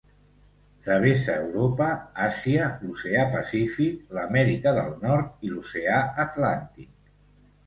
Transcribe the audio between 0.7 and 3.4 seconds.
Travessa Europa, Àsia, l'Oceà